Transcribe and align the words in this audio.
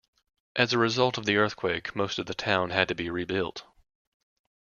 As 0.55 0.73
a 0.73 0.79
result 0.79 1.19
of 1.19 1.25
the 1.27 1.35
earthquake, 1.37 1.95
most 1.95 2.17
of 2.17 2.25
the 2.25 2.33
town 2.33 2.71
had 2.71 2.87
to 2.87 2.95
be 2.95 3.11
rebuilt. 3.11 3.65